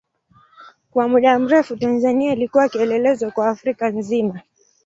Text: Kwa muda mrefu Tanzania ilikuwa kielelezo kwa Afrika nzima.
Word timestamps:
Kwa 0.91 1.07
muda 1.07 1.39
mrefu 1.39 1.77
Tanzania 1.77 2.33
ilikuwa 2.33 2.69
kielelezo 2.69 3.31
kwa 3.31 3.49
Afrika 3.49 3.89
nzima. 3.89 4.39